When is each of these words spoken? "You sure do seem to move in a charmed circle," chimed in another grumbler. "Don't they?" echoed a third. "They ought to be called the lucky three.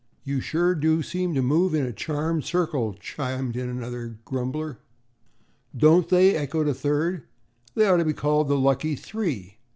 "You 0.23 0.41
sure 0.41 0.73
do 0.73 1.03
seem 1.03 1.35
to 1.35 1.43
move 1.43 1.75
in 1.75 1.85
a 1.85 1.93
charmed 1.93 2.43
circle," 2.43 2.93
chimed 2.95 3.55
in 3.55 3.69
another 3.69 4.17
grumbler. 4.25 4.79
"Don't 5.77 6.09
they?" 6.09 6.35
echoed 6.35 6.67
a 6.67 6.73
third. 6.73 7.21
"They 7.75 7.87
ought 7.87 7.97
to 7.97 8.05
be 8.05 8.13
called 8.13 8.47
the 8.47 8.57
lucky 8.57 8.95
three. 8.95 9.59